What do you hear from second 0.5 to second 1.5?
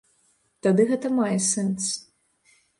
Тады гэта мае